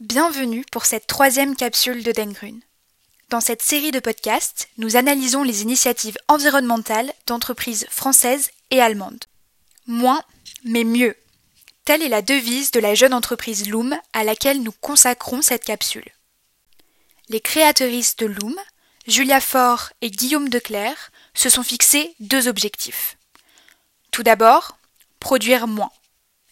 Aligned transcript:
Bienvenue 0.00 0.62
pour 0.70 0.84
cette 0.84 1.06
troisième 1.06 1.56
capsule 1.56 2.02
de 2.02 2.12
Dengrun. 2.12 2.58
Dans 3.30 3.40
cette 3.40 3.62
série 3.62 3.92
de 3.92 3.98
podcasts, 3.98 4.68
nous 4.76 4.94
analysons 4.96 5.42
les 5.42 5.62
initiatives 5.62 6.18
environnementales 6.28 7.10
d'entreprises 7.26 7.86
françaises 7.88 8.50
et 8.70 8.82
allemandes. 8.82 9.24
Moins, 9.86 10.22
mais 10.64 10.84
mieux. 10.84 11.16
Telle 11.86 12.02
est 12.02 12.10
la 12.10 12.20
devise 12.20 12.72
de 12.72 12.80
la 12.80 12.94
jeune 12.94 13.14
entreprise 13.14 13.70
Loom 13.70 13.98
à 14.12 14.22
laquelle 14.22 14.62
nous 14.62 14.74
consacrons 14.82 15.40
cette 15.40 15.64
capsule. 15.64 16.12
Les 17.30 17.40
créatrices 17.40 18.16
de 18.16 18.26
Loom, 18.26 18.54
Julia 19.06 19.40
Faure 19.40 19.92
et 20.02 20.10
Guillaume 20.10 20.50
Declerc, 20.50 21.10
se 21.32 21.48
sont 21.48 21.62
fixés 21.62 22.14
deux 22.20 22.48
objectifs. 22.48 23.16
Tout 24.10 24.22
d'abord, 24.22 24.76
produire 25.20 25.66
moins. 25.66 25.90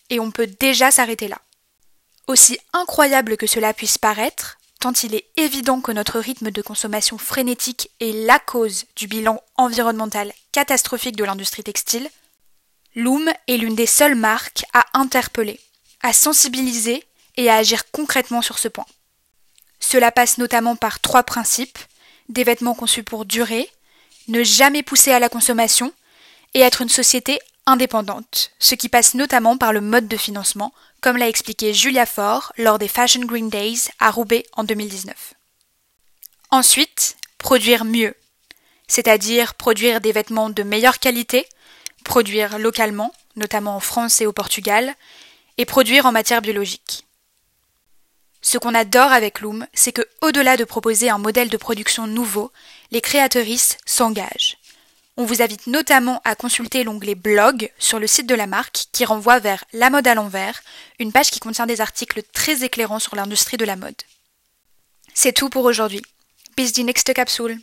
Et 0.09 0.19
on 0.19 0.31
peut 0.31 0.47
déjà 0.47 0.91
s'arrêter 0.91 1.29
là. 1.29 1.43
Aussi 2.27 2.59
incroyable 2.73 3.37
que 3.37 3.47
cela 3.47 3.75
puisse 3.75 3.99
paraître, 3.99 4.59
tant 4.81 4.93
il 5.03 5.15
est 5.15 5.27
évident 5.37 5.81
que 5.81 5.93
notre 5.93 6.19
rythme 6.19 6.51
de 6.51 6.63
consommation 6.63 7.19
frénétique 7.19 7.91
est 8.01 8.13
la 8.27 8.39
cause 8.39 8.87
du 8.97 9.07
bilan 9.07 9.43
environnemental 9.57 10.33
catastrophique 10.53 11.17
de 11.17 11.25
l'industrie 11.25 11.63
textile, 11.65 12.09
Loom 12.95 13.31
est 13.49 13.57
l'une 13.57 13.75
des 13.75 13.87
seules 13.87 14.15
marques 14.15 14.65
à 14.73 14.87
interpeller, 14.95 15.61
à 16.03 16.13
sensibiliser 16.13 17.05
et 17.37 17.51
à 17.51 17.57
agir 17.57 17.91
concrètement 17.91 18.41
sur 18.41 18.59
ce 18.59 18.69
point. 18.69 18.87
Cela 19.81 20.13
passe 20.13 20.39
notamment 20.39 20.77
par 20.77 21.01
trois 21.01 21.25
principes 21.25 21.79
des 22.29 22.45
vêtements 22.45 22.75
conçus 22.75 23.03
pour 23.03 23.25
durer, 23.25 23.69
ne 24.29 24.43
jamais 24.43 24.83
pousser 24.83 25.13
à 25.13 25.19
la 25.19 25.29
consommation 25.29 25.93
et 26.55 26.61
être 26.61 26.83
une 26.83 26.89
société 26.89 27.39
indépendante, 27.67 28.51
ce 28.59 28.75
qui 28.75 28.89
passe 28.89 29.15
notamment 29.15 29.57
par 29.57 29.73
le 29.73 29.81
mode 29.81 30.09
de 30.09 30.17
financement, 30.17 30.73
comme 31.01 31.17
l'a 31.17 31.29
expliqué 31.29 31.73
Julia 31.75 32.07
Faure 32.07 32.53
lors 32.59 32.79
des 32.79 32.89
Fashion 32.89 33.25
Green 33.25 33.49
Days 33.49 33.89
à 33.99 34.11
Roubaix 34.11 34.45
en 34.53 34.65
2019. 34.65 35.35
Ensuite, 36.51 37.17
produire 37.39 37.85
mieux, 37.85 38.15
c'est-à-dire 38.87 39.55
produire 39.55 40.01
des 40.01 40.13
vêtements 40.13 40.51
de 40.51 40.63
meilleure 40.63 40.99
qualité, 40.99 41.47
produire 42.05 42.59
localement, 42.59 43.13
notamment 43.37 43.77
en 43.77 43.81
France 43.81 44.21
et 44.21 44.27
au 44.27 44.33
Portugal, 44.33 44.95
et 45.59 45.65
produire 45.65 46.07
en 46.07 46.13
matière 46.13 46.43
biologique. 46.43 47.07
Ce 48.43 48.59
qu'on 48.59 48.75
adore 48.75 49.11
avec 49.11 49.41
Loom, 49.41 49.67
c'est 49.73 49.93
que, 49.93 50.07
au-delà 50.21 50.59
de 50.59 50.65
proposer 50.65 51.09
un 51.09 51.19
modèle 51.19 51.49
de 51.49 51.57
production 51.57 52.07
nouveau, 52.07 52.53
les 52.91 53.01
créatrices 53.01 53.79
s'engagent. 53.87 54.59
On 55.17 55.25
vous 55.25 55.43
invite 55.43 55.69
notamment 55.69 56.21
à 56.25 56.35
consulter 56.35 56.83
l'onglet 56.83 57.15
blog 57.15 57.71
sur 57.79 58.01
le 58.01 58.09
site 58.09 58.27
de 58.27 58.35
la 58.35 58.49
marque 58.49 58.87
qui 58.91 59.05
renvoie 59.05 59.39
vers 59.39 59.65
La 59.73 59.89
mode 59.89 60.09
à 60.09 60.15
l'envers, 60.15 60.61
une 60.99 61.13
page 61.13 61.31
qui 61.31 61.39
contient 61.39 61.67
des 61.67 61.81
articles 61.81 62.23
très 62.33 62.65
éclairants 62.65 62.99
sur 62.99 63.15
l'industrie 63.15 63.57
de 63.57 63.65
la 63.65 63.77
mode. 63.77 63.95
C'est 65.15 65.33
tout 65.33 65.51
pour 65.51 65.65
aujourd'hui. 65.65 66.03
Bis 66.57 66.73
die 66.73 66.85
nächste 66.85 67.15
Capsule. 67.15 67.61